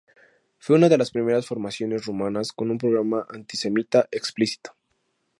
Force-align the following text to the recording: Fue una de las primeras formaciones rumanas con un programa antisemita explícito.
Fue 0.57 0.77
una 0.77 0.89
de 0.89 0.97
las 0.97 1.11
primeras 1.11 1.45
formaciones 1.45 2.05
rumanas 2.07 2.53
con 2.53 2.71
un 2.71 2.79
programa 2.79 3.23
antisemita 3.29 4.07
explícito. 4.09 4.75